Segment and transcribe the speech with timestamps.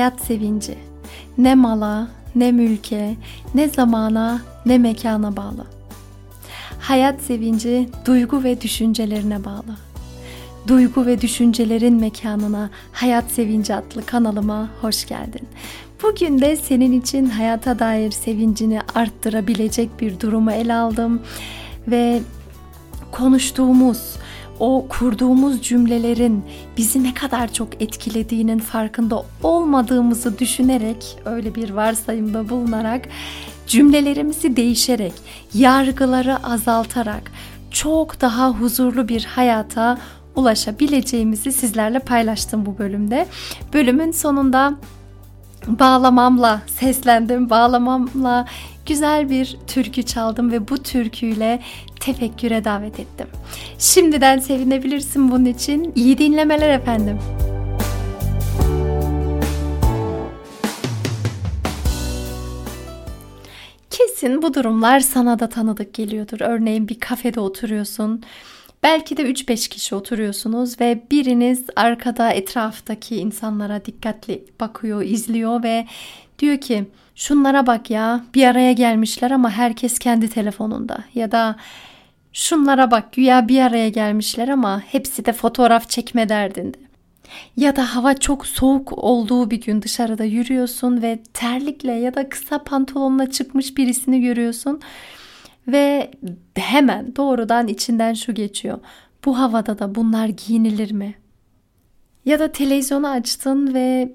[0.00, 0.74] hayat sevinci
[1.38, 3.16] ne mala, ne mülke,
[3.54, 5.66] ne zamana, ne mekana bağlı.
[6.80, 9.76] Hayat sevinci duygu ve düşüncelerine bağlı.
[10.68, 15.48] Duygu ve düşüncelerin mekanına Hayat Sevinci adlı kanalıma hoş geldin.
[16.02, 21.22] Bugün de senin için hayata dair sevincini arttırabilecek bir durumu ele aldım
[21.88, 22.22] ve
[23.12, 24.16] konuştuğumuz
[24.60, 26.44] o kurduğumuz cümlelerin
[26.76, 33.08] bizi ne kadar çok etkilediğinin farkında olmadığımızı düşünerek öyle bir varsayımda bulunarak
[33.66, 35.12] cümlelerimizi değişerek,
[35.54, 37.32] yargıları azaltarak
[37.70, 39.98] çok daha huzurlu bir hayata
[40.36, 43.26] ulaşabileceğimizi sizlerle paylaştım bu bölümde.
[43.74, 44.74] Bölümün sonunda
[45.66, 47.50] bağlamamla seslendim.
[47.50, 48.46] Bağlamamla
[48.86, 51.60] güzel bir türkü çaldım ve bu türküyle
[52.00, 53.26] tefekküre davet ettim.
[53.78, 55.92] Şimdiden sevinebilirsin bunun için.
[55.94, 57.18] İyi dinlemeler efendim.
[63.90, 66.40] Kesin bu durumlar sana da tanıdık geliyordur.
[66.40, 68.22] Örneğin bir kafede oturuyorsun.
[68.82, 75.86] Belki de 3-5 kişi oturuyorsunuz ve biriniz arkada etraftaki insanlara dikkatli bakıyor, izliyor ve
[76.38, 81.56] diyor ki şunlara bak ya bir araya gelmişler ama herkes kendi telefonunda ya da
[82.32, 86.78] şunlara bak güya bir araya gelmişler ama hepsi de fotoğraf çekme derdinde.
[87.56, 92.64] Ya da hava çok soğuk olduğu bir gün dışarıda yürüyorsun ve terlikle ya da kısa
[92.64, 94.80] pantolonla çıkmış birisini görüyorsun
[95.68, 96.10] ve
[96.54, 98.78] hemen doğrudan içinden şu geçiyor.
[99.24, 101.14] Bu havada da bunlar giyinilir mi?
[102.24, 104.14] Ya da televizyonu açtın ve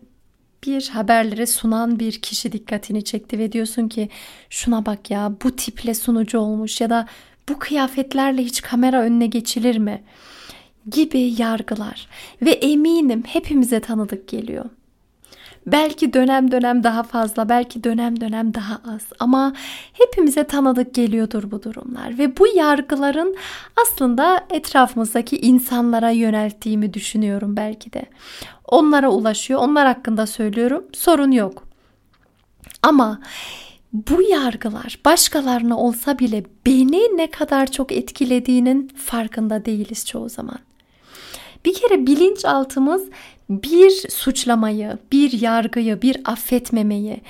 [0.66, 4.09] bir haberleri sunan bir kişi dikkatini çekti ve diyorsun ki
[4.49, 7.08] şuna bak ya bu tiple sunucu olmuş ya da
[7.50, 10.04] bu kıyafetlerle hiç kamera önüne geçilir mi?
[10.92, 12.08] gibi yargılar
[12.42, 14.66] ve eminim hepimize tanıdık geliyor.
[15.67, 19.54] Belki dönem dönem daha fazla, belki dönem dönem daha az ama
[19.94, 23.36] hepimize tanıdık geliyordur bu durumlar ve bu yargıların
[23.82, 28.05] aslında etrafımızdaki insanlara yönelttiğimi düşünüyorum belki de.
[28.66, 30.86] Onlara ulaşıyor, onlar hakkında söylüyorum.
[30.94, 31.64] Sorun yok.
[32.84, 33.20] Ama
[33.95, 40.60] bu yargılar başkalarına olsa bile beni ne kadar çok etkilediğinin farkında değiliz çoğu zaman.
[41.66, 43.10] Bir kere bilinçaltımız
[43.50, 47.22] bir suçlamayı, bir yargıyı, bir affetmemeyi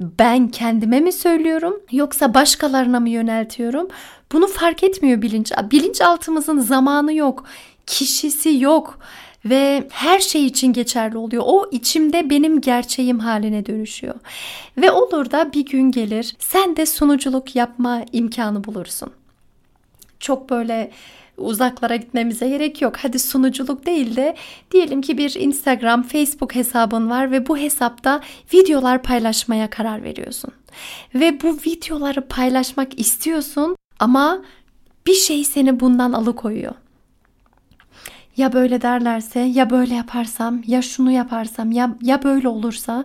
[0.00, 3.88] ben kendime mi söylüyorum yoksa başkalarına mı yöneltiyorum?
[4.32, 5.52] Bunu fark etmiyor bilinç.
[5.70, 7.44] Bilinçaltımızın zamanı yok,
[7.86, 8.98] kişisi yok
[9.44, 11.42] ve her şey için geçerli oluyor.
[11.46, 14.14] O içimde benim gerçeğim haline dönüşüyor.
[14.78, 19.12] Ve olur da bir gün gelir sen de sunuculuk yapma imkanı bulursun.
[20.20, 20.90] Çok böyle
[21.36, 22.96] uzaklara gitmemize gerek yok.
[22.96, 24.36] Hadi sunuculuk değil de
[24.70, 28.20] diyelim ki bir Instagram, Facebook hesabın var ve bu hesapta
[28.54, 30.50] videolar paylaşmaya karar veriyorsun.
[31.14, 34.42] Ve bu videoları paylaşmak istiyorsun ama
[35.06, 36.74] bir şey seni bundan alıkoyuyor.
[38.36, 43.04] Ya böyle derlerse, ya böyle yaparsam, ya şunu yaparsam, ya ya böyle olursa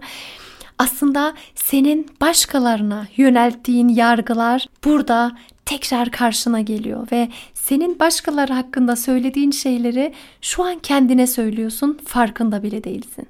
[0.78, 5.31] aslında senin başkalarına yönelttiğin yargılar burada
[5.66, 12.84] tekrar karşına geliyor ve senin başkaları hakkında söylediğin şeyleri şu an kendine söylüyorsun farkında bile
[12.84, 13.25] değilsin.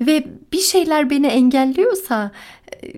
[0.00, 2.30] Ve bir şeyler beni engelliyorsa
[2.72, 2.92] e,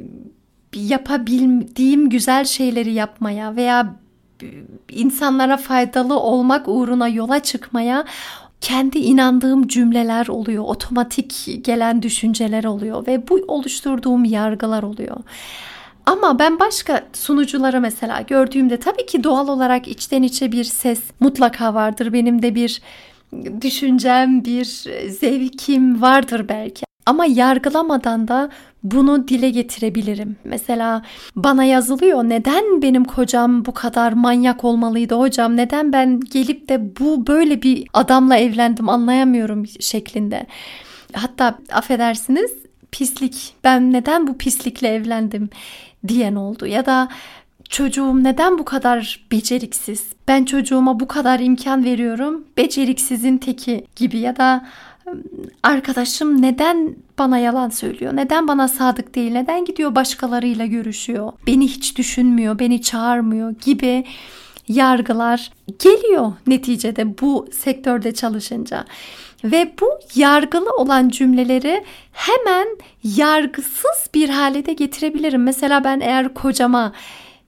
[0.74, 3.96] yapabildiğim güzel şeyleri yapmaya veya
[4.88, 8.04] insanlara faydalı olmak uğruna yola çıkmaya
[8.60, 15.16] kendi inandığım cümleler oluyor, otomatik gelen düşünceler oluyor ve bu oluşturduğum yargılar oluyor.
[16.06, 21.74] Ama ben başka sunucuları mesela gördüğümde tabii ki doğal olarak içten içe bir ses mutlaka
[21.74, 22.12] vardır.
[22.12, 22.82] Benim de bir
[23.60, 24.64] düşüncem, bir
[25.08, 26.84] zevkim vardır belki.
[27.06, 28.50] Ama yargılamadan da
[28.82, 30.36] bunu dile getirebilirim.
[30.44, 31.02] Mesela
[31.36, 35.56] bana yazılıyor neden benim kocam bu kadar manyak olmalıydı hocam?
[35.56, 40.46] Neden ben gelip de bu böyle bir adamla evlendim anlayamıyorum şeklinde.
[41.12, 42.50] Hatta affedersiniz
[42.92, 45.50] pislik ben neden bu pislikle evlendim
[46.08, 47.08] diyen oldu ya da
[47.68, 50.06] çocuğum neden bu kadar beceriksiz?
[50.28, 52.44] Ben çocuğuma bu kadar imkan veriyorum.
[52.56, 54.66] Beceriksizin teki gibi ya da
[55.62, 58.16] arkadaşım neden bana yalan söylüyor?
[58.16, 59.32] Neden bana sadık değil?
[59.32, 61.32] Neden gidiyor başkalarıyla görüşüyor?
[61.46, 64.04] Beni hiç düşünmüyor, beni çağırmıyor gibi
[64.68, 68.84] yargılar geliyor neticede bu sektörde çalışınca.
[69.44, 72.68] Ve bu yargılı olan cümleleri hemen
[73.04, 75.42] yargısız bir hale de getirebilirim.
[75.42, 76.92] Mesela ben eğer kocama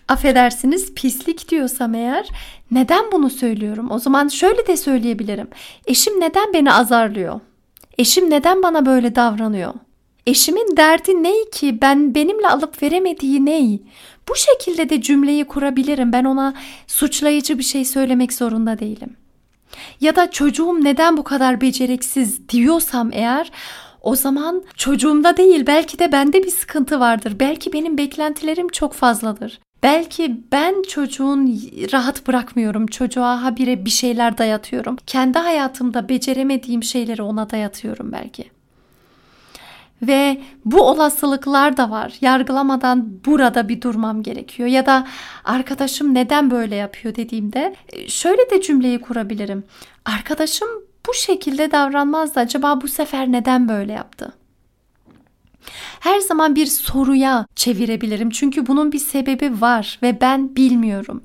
[0.08, 2.28] affedersiniz pislik diyorsam eğer
[2.70, 3.90] neden bunu söylüyorum?
[3.90, 5.48] O zaman şöyle de söyleyebilirim.
[5.86, 7.40] Eşim neden beni azarlıyor?
[7.98, 9.74] Eşim neden bana böyle davranıyor?
[10.26, 11.78] Eşimin derdi ney ki?
[11.82, 13.82] Ben benimle alıp veremediği ney?
[14.28, 16.12] Bu şekilde de cümleyi kurabilirim.
[16.12, 16.54] Ben ona
[16.86, 19.16] suçlayıcı bir şey söylemek zorunda değilim.
[20.00, 23.50] Ya da çocuğum neden bu kadar beceriksiz diyorsam eğer
[24.02, 27.36] o zaman çocuğumda değil belki de bende bir sıkıntı vardır.
[27.40, 29.60] Belki benim beklentilerim çok fazladır.
[29.82, 31.60] Belki ben çocuğun
[31.92, 32.86] rahat bırakmıyorum.
[32.86, 34.96] Çocuğa habire bir şeyler dayatıyorum.
[35.06, 38.50] Kendi hayatımda beceremediğim şeyleri ona dayatıyorum belki.
[40.02, 42.16] Ve bu olasılıklar da var.
[42.20, 44.68] Yargılamadan burada bir durmam gerekiyor.
[44.68, 45.06] Ya da
[45.44, 49.64] arkadaşım neden böyle yapıyor dediğimde e, şöyle de cümleyi kurabilirim.
[50.04, 50.68] Arkadaşım
[51.08, 52.40] bu şekilde davranmazdı.
[52.40, 54.32] Acaba bu sefer neden böyle yaptı?
[56.12, 58.30] Her zaman bir soruya çevirebilirim.
[58.30, 61.22] Çünkü bunun bir sebebi var ve ben bilmiyorum.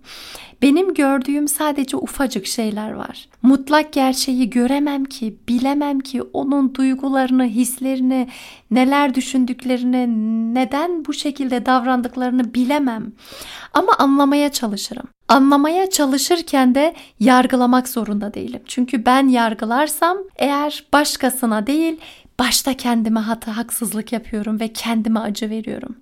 [0.62, 3.30] Benim gördüğüm sadece ufacık şeyler var.
[3.42, 8.28] Mutlak gerçeği göremem ki, bilemem ki onun duygularını, hislerini,
[8.72, 10.07] neler düşündüklerini,
[10.56, 13.12] neden bu şekilde davrandıklarını bilemem.
[13.74, 15.07] Ama anlamaya çalışırım.
[15.28, 18.62] Anlamaya çalışırken de yargılamak zorunda değilim.
[18.66, 21.98] Çünkü ben yargılarsam eğer başkasına değil
[22.39, 25.95] başta kendime hata haksızlık yapıyorum ve kendime acı veriyorum.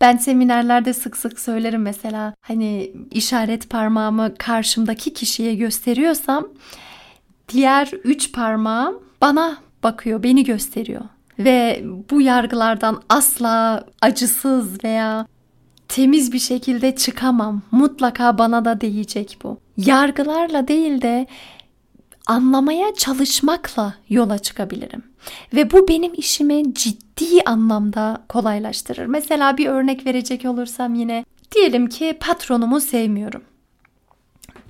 [0.00, 6.48] Ben seminerlerde sık sık söylerim mesela hani işaret parmağımı karşımdaki kişiye gösteriyorsam
[7.48, 11.04] diğer üç parmağım bana bakıyor, beni gösteriyor.
[11.38, 15.26] Ve bu yargılardan asla acısız veya
[15.88, 17.62] temiz bir şekilde çıkamam.
[17.70, 19.58] Mutlaka bana da değecek bu.
[19.76, 21.26] Yargılarla değil de
[22.26, 25.02] anlamaya çalışmakla yola çıkabilirim.
[25.54, 29.06] Ve bu benim işimi ciddi anlamda kolaylaştırır.
[29.06, 31.24] Mesela bir örnek verecek olursam yine
[31.54, 33.42] diyelim ki patronumu sevmiyorum.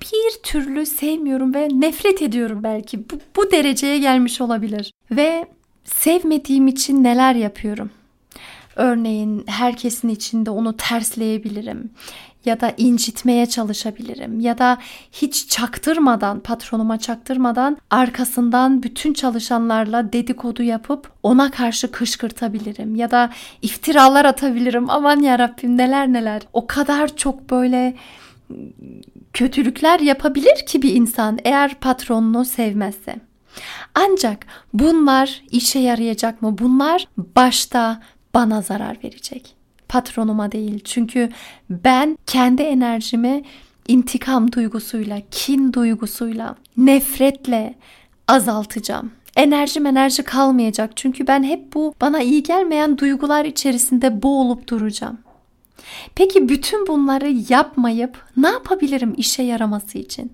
[0.01, 3.09] Bir türlü sevmiyorum ve nefret ediyorum belki.
[3.09, 4.91] Bu, bu dereceye gelmiş olabilir.
[5.11, 5.47] Ve
[5.83, 7.89] sevmediğim için neler yapıyorum?
[8.75, 11.91] Örneğin herkesin içinde onu tersleyebilirim
[12.45, 14.77] ya da incitmeye çalışabilirim ya da
[15.11, 23.29] hiç çaktırmadan patronuma çaktırmadan arkasından bütün çalışanlarla dedikodu yapıp ona karşı kışkırtabilirim ya da
[23.61, 27.95] iftiralar atabilirim aman ya Rabbim neler neler o kadar çok böyle
[29.33, 33.15] kötülükler yapabilir ki bir insan eğer patronunu sevmezse.
[33.95, 36.57] Ancak bunlar işe yarayacak mı?
[36.57, 38.01] Bunlar başta
[38.35, 39.55] bana zarar verecek
[39.89, 40.79] patronuma değil.
[40.83, 41.29] Çünkü
[41.69, 43.43] ben kendi enerjimi
[43.87, 47.75] intikam duygusuyla, kin duygusuyla, nefretle
[48.27, 49.11] azaltacağım.
[49.35, 50.97] Enerjim enerji kalmayacak.
[50.97, 55.17] Çünkü ben hep bu bana iyi gelmeyen duygular içerisinde boğulup duracağım.
[56.15, 60.33] Peki bütün bunları yapmayıp ne yapabilirim işe yaraması için?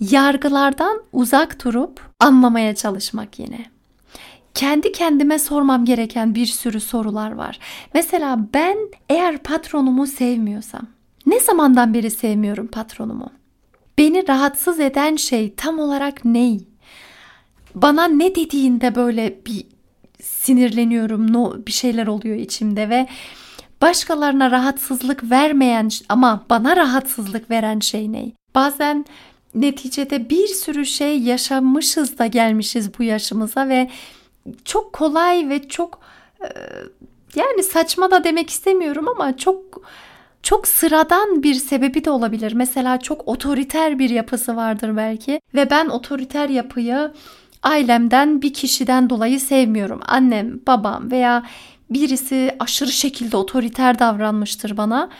[0.00, 3.73] Yargılardan uzak durup anlamaya çalışmak yine
[4.54, 7.58] kendi kendime sormam gereken bir sürü sorular var.
[7.94, 8.76] Mesela ben
[9.08, 10.86] eğer patronumu sevmiyorsam,
[11.26, 13.30] ne zamandan beri sevmiyorum patronumu?
[13.98, 16.68] Beni rahatsız eden şey tam olarak ney?
[17.74, 19.66] Bana ne dediğinde böyle bir
[20.22, 23.06] sinirleniyorum, no, bir şeyler oluyor içimde ve
[23.82, 28.32] başkalarına rahatsızlık vermeyen ama bana rahatsızlık veren şey ne?
[28.54, 29.04] Bazen
[29.54, 33.90] neticede bir sürü şey yaşamışız da gelmişiz bu yaşımıza ve
[34.64, 36.00] çok kolay ve çok
[36.40, 36.48] e,
[37.34, 39.82] yani saçma da demek istemiyorum ama çok
[40.42, 42.52] çok sıradan bir sebebi de olabilir.
[42.52, 47.12] Mesela çok otoriter bir yapısı vardır belki ve ben otoriter yapıyı
[47.62, 50.00] ailemden bir kişiden dolayı sevmiyorum.
[50.06, 51.42] Annem, babam veya
[51.90, 55.10] birisi aşırı şekilde otoriter davranmıştır bana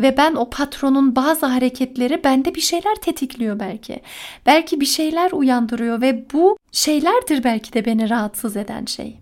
[0.00, 4.00] ve ben o patronun bazı hareketleri bende bir şeyler tetikliyor belki.
[4.46, 9.18] Belki bir şeyler uyandırıyor ve bu şeylerdir belki de beni rahatsız eden şey.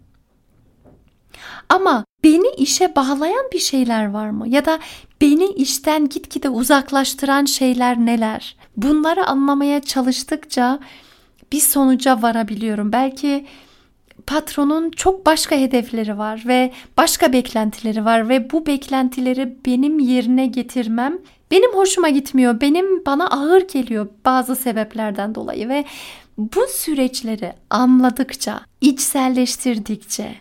[1.68, 4.48] Ama beni işe bağlayan bir şeyler var mı?
[4.48, 4.78] Ya da
[5.20, 8.56] beni işten gitgide uzaklaştıran şeyler neler?
[8.76, 10.78] Bunları anlamaya çalıştıkça
[11.52, 12.92] bir sonuca varabiliyorum.
[12.92, 13.46] Belki
[14.26, 21.18] patronun çok başka hedefleri var ve başka beklentileri var ve bu beklentileri benim yerine getirmem
[21.50, 22.60] benim hoşuma gitmiyor.
[22.60, 25.84] Benim bana ağır geliyor bazı sebeplerden dolayı ve
[26.38, 30.34] bu süreçleri anladıkça, içselleştirdikçe,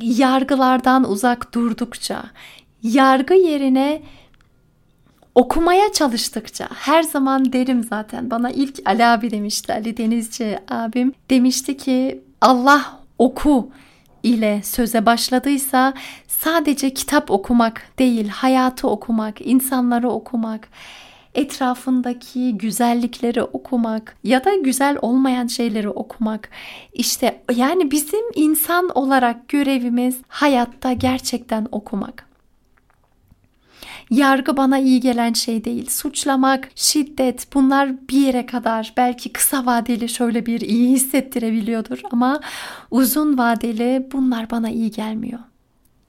[0.00, 2.24] yargılardan uzak durdukça,
[2.82, 4.02] yargı yerine
[5.34, 11.76] okumaya çalıştıkça her zaman derim zaten bana ilk Ali abi demişti Ali Denizci abim demişti
[11.76, 13.70] ki Allah oku
[14.22, 15.94] ile söze başladıysa
[16.28, 20.68] sadece kitap okumak değil, hayatı okumak, insanları okumak,
[21.34, 26.48] etrafındaki güzellikleri okumak ya da güzel olmayan şeyleri okumak.
[26.92, 32.26] İşte yani bizim insan olarak görevimiz hayatta gerçekten okumak.
[34.10, 35.90] Yargı bana iyi gelen şey değil.
[35.90, 42.40] Suçlamak, şiddet bunlar bir yere kadar belki kısa vadeli şöyle bir iyi hissettirebiliyordur ama
[42.90, 45.40] uzun vadeli bunlar bana iyi gelmiyor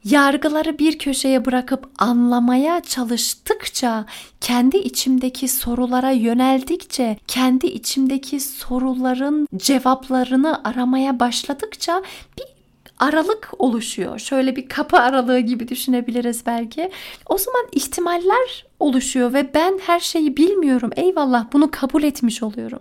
[0.09, 4.05] yargıları bir köşeye bırakıp anlamaya çalıştıkça,
[4.41, 12.01] kendi içimdeki sorulara yöneldikçe, kendi içimdeki soruların cevaplarını aramaya başladıkça
[12.37, 12.56] bir
[12.99, 14.19] aralık oluşuyor.
[14.19, 16.91] Şöyle bir kapı aralığı gibi düşünebiliriz belki.
[17.25, 20.89] O zaman ihtimaller oluşuyor ve ben her şeyi bilmiyorum.
[20.95, 22.79] Eyvallah bunu kabul etmiş oluyorum.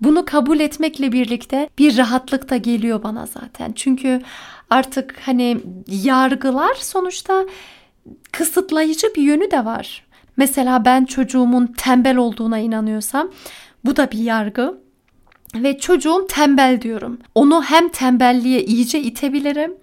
[0.00, 3.72] Bunu kabul etmekle birlikte bir rahatlık da geliyor bana zaten.
[3.72, 4.22] Çünkü
[4.70, 7.46] artık hani yargılar sonuçta
[8.32, 10.06] kısıtlayıcı bir yönü de var.
[10.36, 13.30] Mesela ben çocuğumun tembel olduğuna inanıyorsam
[13.84, 14.87] bu da bir yargı.
[15.54, 17.18] Ve çocuğum tembel diyorum.
[17.34, 19.74] Onu hem tembelliğe iyice itebilirim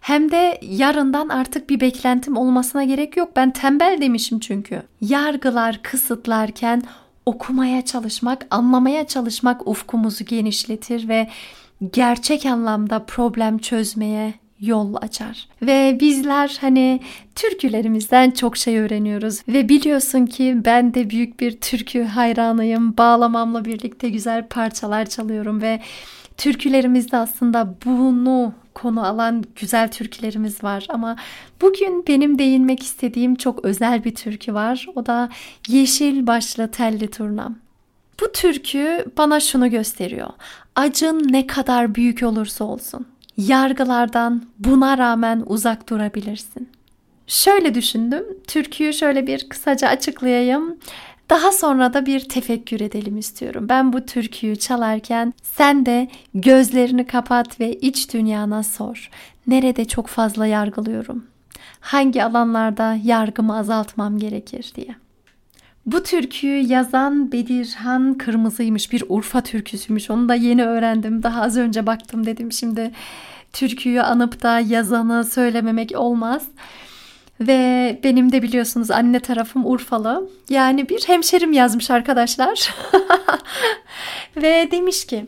[0.00, 3.30] hem de yarından artık bir beklentim olmasına gerek yok.
[3.36, 4.82] Ben tembel demişim çünkü.
[5.00, 6.82] Yargılar kısıtlarken
[7.26, 11.28] okumaya çalışmak, anlamaya çalışmak ufkumuzu genişletir ve
[11.92, 15.48] gerçek anlamda problem çözmeye yol açar.
[15.62, 17.00] Ve bizler hani
[17.34, 19.40] türkülerimizden çok şey öğreniyoruz.
[19.48, 22.96] Ve biliyorsun ki ben de büyük bir türkü hayranıyım.
[22.96, 25.80] Bağlamamla birlikte güzel parçalar çalıyorum ve
[26.36, 31.16] türkülerimizde aslında bunu konu alan güzel türkülerimiz var ama
[31.60, 34.86] bugün benim değinmek istediğim çok özel bir türkü var.
[34.94, 35.28] O da
[35.68, 37.56] Yeşil Başlı Telli Turnam.
[38.20, 40.30] Bu türkü bana şunu gösteriyor.
[40.76, 43.06] Acın ne kadar büyük olursa olsun
[43.36, 46.68] yargılardan buna rağmen uzak durabilirsin.
[47.26, 48.24] Şöyle düşündüm.
[48.46, 50.78] Türküyü şöyle bir kısaca açıklayayım.
[51.30, 53.66] Daha sonra da bir tefekkür edelim istiyorum.
[53.68, 59.10] Ben bu türküyü çalarken sen de gözlerini kapat ve iç dünyana sor.
[59.46, 61.26] Nerede çok fazla yargılıyorum?
[61.80, 64.94] Hangi alanlarda yargımı azaltmam gerekir diye.
[65.86, 68.92] Bu türküyü yazan Bedirhan Kırmızı'ymış.
[68.92, 70.10] Bir Urfa türküsüymüş.
[70.10, 71.22] Onu da yeni öğrendim.
[71.22, 72.90] Daha az önce baktım dedim şimdi
[73.52, 76.42] türküyü anıp da yazanı söylememek olmaz.
[77.40, 80.30] Ve benim de biliyorsunuz anne tarafım Urfalı.
[80.50, 82.74] Yani bir hemşerim yazmış arkadaşlar.
[84.36, 85.26] Ve demiş ki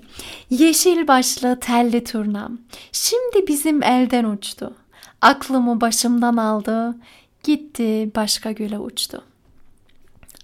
[0.51, 2.59] Yeşil başlı telli turnam
[2.93, 4.75] şimdi bizim elden uçtu.
[5.21, 6.97] Aklımı başımdan aldı.
[7.43, 9.32] Gitti başka göle uçtu.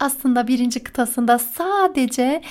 [0.01, 2.43] Aslında birinci kıtasında sadece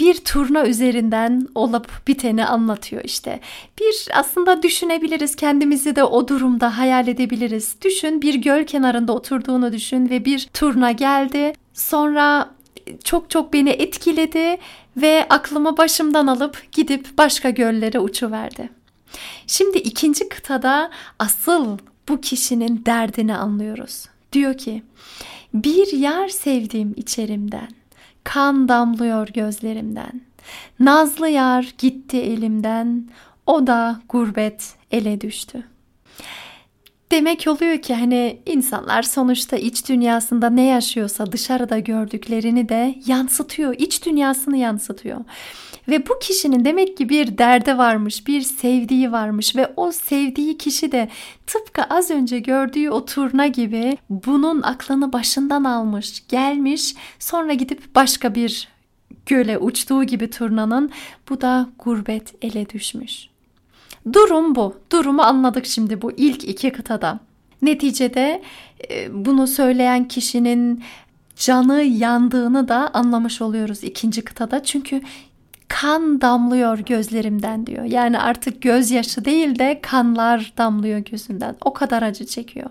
[0.00, 3.40] bir turna üzerinden olup biteni anlatıyor işte.
[3.80, 7.76] Bir aslında düşünebiliriz kendimizi de o durumda hayal edebiliriz.
[7.82, 11.52] Düşün bir göl kenarında oturduğunu düşün ve bir turna geldi.
[11.74, 12.50] Sonra
[13.04, 14.56] çok çok beni etkiledi
[14.96, 18.70] ve aklımı başımdan alıp gidip başka göllere uçuverdi.
[19.46, 24.06] Şimdi ikinci kıtada asıl bu kişinin derdini anlıyoruz.
[24.32, 24.82] Diyor ki
[25.54, 27.68] bir yar sevdiğim içerimden
[28.24, 30.20] Kan damlıyor gözlerimden.
[30.80, 33.08] Nazlı yar gitti elimden.
[33.46, 35.64] O da gurbet ele düştü.
[37.12, 43.74] Demek oluyor ki hani insanlar sonuçta iç dünyasında ne yaşıyorsa dışarıda gördüklerini de yansıtıyor.
[43.78, 45.20] iç dünyasını yansıtıyor.
[45.88, 50.92] Ve bu kişinin demek ki bir derde varmış, bir sevdiği varmış ve o sevdiği kişi
[50.92, 51.08] de
[51.46, 58.34] tıpkı az önce gördüğü o turna gibi bunun aklını başından almış, gelmiş, sonra gidip başka
[58.34, 58.68] bir
[59.26, 60.90] göle uçtuğu gibi turnanın
[61.28, 63.28] bu da gurbet ele düşmüş.
[64.12, 64.76] Durum bu.
[64.92, 67.20] Durumu anladık şimdi bu ilk iki kıtada.
[67.62, 68.42] Neticede
[68.90, 70.84] e, bunu söyleyen kişinin
[71.36, 74.62] canı yandığını da anlamış oluyoruz ikinci kıtada.
[74.62, 75.00] Çünkü
[75.68, 77.84] kan damlıyor gözlerimden diyor.
[77.84, 81.56] Yani artık gözyaşı değil de kanlar damlıyor gözünden.
[81.64, 82.70] O kadar acı çekiyor.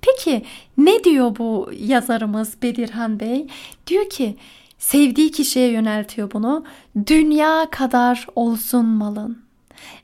[0.00, 0.42] Peki
[0.78, 3.46] ne diyor bu yazarımız Bedirhan Bey?
[3.86, 4.36] Diyor ki
[4.78, 6.64] sevdiği kişiye yöneltiyor bunu.
[7.06, 9.42] Dünya kadar olsun malın.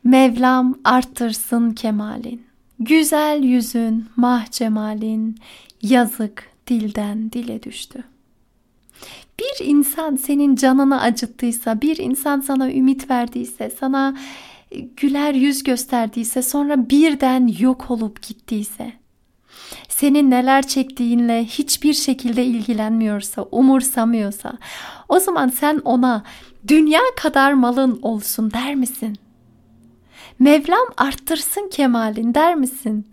[0.05, 2.47] Mevlam arttırsın kemalin.
[2.81, 5.39] Güzel yüzün, mah cemalin,
[5.83, 8.05] yazık dilden dile düştü.
[9.41, 14.17] Bir insan senin canını acıttıysa, bir insan sana ümit verdiyse, sana
[14.71, 18.93] e, güler yüz gösterdiyse, sonra birden yok olup gittiyse,
[19.89, 24.59] senin neler çektiğinle hiçbir şekilde ilgilenmiyorsa, umursamıyorsa,
[25.09, 26.25] o zaman sen ona
[26.69, 29.19] dünya kadar malın olsun der misin?
[30.39, 33.07] Mevlam arttırsın kemalin der misin?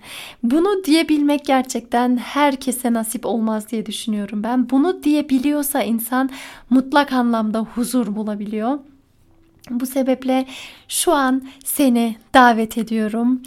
[0.43, 4.69] Bunu diyebilmek gerçekten herkese nasip olmaz diye düşünüyorum ben.
[4.69, 6.29] Bunu diyebiliyorsa insan
[6.69, 8.79] mutlak anlamda huzur bulabiliyor.
[9.69, 10.45] Bu sebeple
[10.87, 13.41] şu an seni davet ediyorum.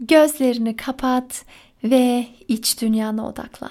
[0.00, 1.44] Gözlerini kapat
[1.84, 3.70] ve iç dünyana odaklan.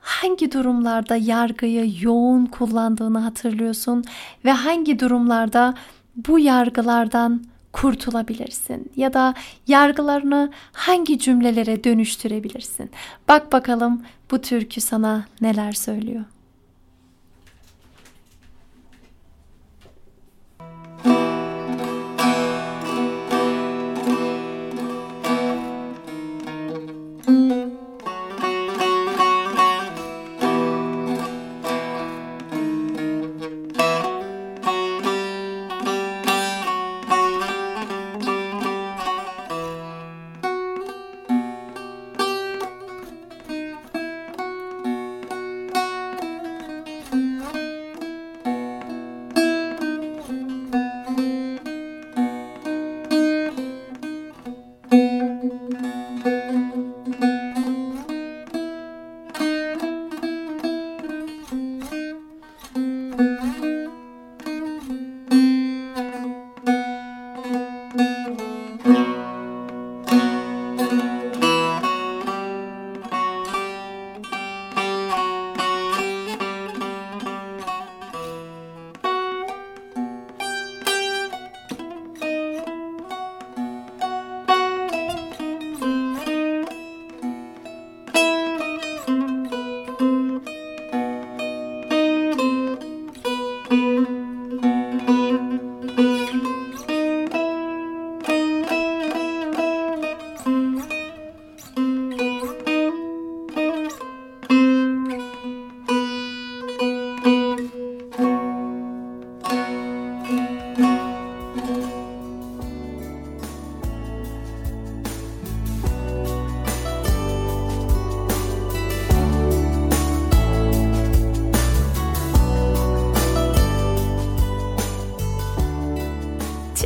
[0.00, 4.04] Hangi durumlarda yargıyı yoğun kullandığını hatırlıyorsun
[4.44, 5.74] ve hangi durumlarda
[6.16, 7.42] bu yargılardan
[7.76, 9.34] kurtulabilirsin ya da
[9.66, 12.90] yargılarını hangi cümlelere dönüştürebilirsin?
[13.28, 16.24] Bak bakalım bu türkü sana neler söylüyor.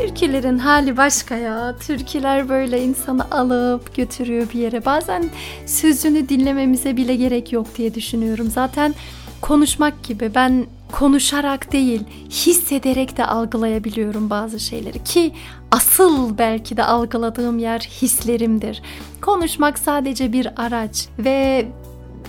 [0.00, 1.76] Türkilerin hali başka ya.
[1.86, 4.84] Türkiler böyle insanı alıp götürüyor bir yere.
[4.84, 5.24] Bazen
[5.66, 8.50] sözünü dinlememize bile gerek yok diye düşünüyorum.
[8.50, 8.94] Zaten
[9.40, 15.32] konuşmak gibi ben konuşarak değil hissederek de algılayabiliyorum bazı şeyleri ki
[15.70, 18.82] asıl belki de algıladığım yer hislerimdir.
[19.20, 21.66] Konuşmak sadece bir araç ve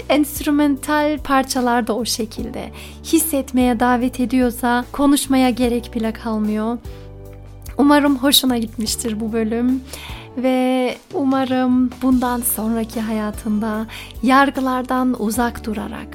[0.10, 2.72] enstrümantal parçalar da o şekilde.
[3.04, 6.78] Hissetmeye davet ediyorsa konuşmaya gerek bile kalmıyor.
[7.78, 9.84] Umarım hoşuna gitmiştir bu bölüm
[10.38, 13.86] ve umarım bundan sonraki hayatında
[14.24, 16.08] yargılardan uzak durarak,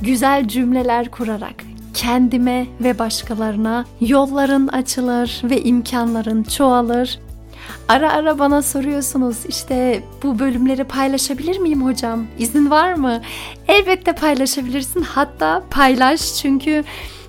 [0.00, 1.54] güzel cümleler kurarak
[1.94, 7.18] kendime ve başkalarına yolların açılır ve imkanların çoğalır.
[7.88, 12.26] Ara ara bana soruyorsunuz işte bu bölümleri paylaşabilir miyim hocam?
[12.38, 13.20] İzin var mı?
[13.68, 15.02] Elbette paylaşabilirsin.
[15.02, 16.84] Hatta paylaş çünkü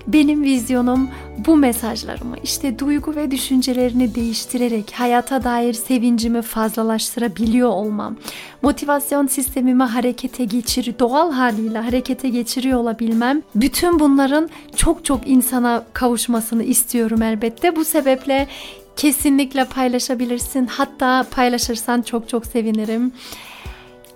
[0.06, 1.08] benim vizyonum
[1.46, 8.16] bu mesajlarımı işte duygu ve düşüncelerini değiştirerek hayata dair sevincimi fazlalaştırabiliyor olmam,
[8.62, 16.62] motivasyon sistemimi harekete geçir, doğal haliyle harekete geçiriyor olabilmem, bütün bunların çok çok insana kavuşmasını
[16.62, 17.76] istiyorum elbette.
[17.76, 18.48] Bu sebeple
[18.96, 20.66] kesinlikle paylaşabilirsin.
[20.66, 23.12] Hatta paylaşırsan çok çok sevinirim.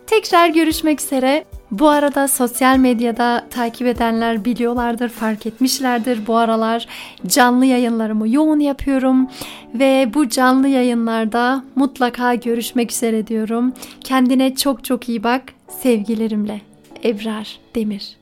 [0.06, 1.44] Tekrar görüşmek üzere.
[1.70, 6.26] Bu arada sosyal medyada takip edenler biliyorlardır, fark etmişlerdir.
[6.26, 6.86] Bu aralar
[7.26, 9.28] canlı yayınlarımı yoğun yapıyorum
[9.74, 13.72] ve bu canlı yayınlarda mutlaka görüşmek üzere diyorum.
[14.00, 15.42] Kendine çok çok iyi bak.
[15.82, 16.60] Sevgilerimle.
[17.04, 18.17] Ebrar Demir